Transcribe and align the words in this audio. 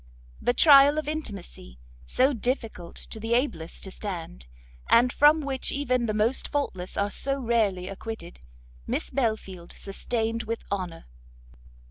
The 0.41 0.55
trial 0.55 0.97
of 0.97 1.07
intimacy, 1.07 1.77
so 2.07 2.33
difficult 2.33 2.95
to 2.95 3.19
the 3.19 3.35
ablest 3.35 3.83
to 3.83 3.91
stand, 3.91 4.47
and 4.89 5.13
from 5.13 5.41
which 5.41 5.71
even 5.71 6.07
the 6.07 6.13
most 6.15 6.47
faultless 6.47 6.97
are 6.97 7.11
so 7.11 7.39
rarely 7.39 7.87
acquitted, 7.87 8.39
Miss 8.87 9.11
Belfield 9.11 9.73
sustained 9.73 10.41
with 10.41 10.65
honour. 10.71 11.05